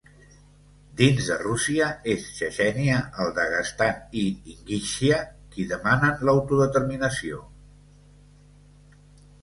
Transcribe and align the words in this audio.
Dins 1.01 1.27
de 1.31 1.35
Rússia, 1.41 1.89
és 2.13 2.25
Txetxènia, 2.37 2.97
el 3.25 3.31
Daguestan 3.37 4.01
i 4.23 4.25
Ingúixia 4.57 5.23
qui 5.55 5.69
demanen 5.75 6.27
l'autodeterminació. 6.29 7.47